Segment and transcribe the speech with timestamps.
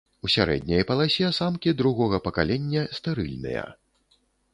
[0.27, 3.63] У сярэдняй паласе самкі другога пакалення стэрыльныя.